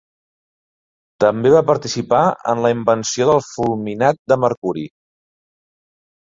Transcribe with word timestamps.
També 1.23 1.51
va 1.55 1.61
participar 1.67 2.21
en 2.53 2.63
la 2.67 2.71
invenció 2.77 3.27
del 3.33 3.43
fulminat 3.49 4.21
de 4.33 4.39
mercuri. 4.47 4.87